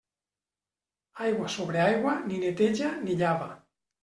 [1.25, 3.53] Aigua sobre aigua, ni neteja, ni llava.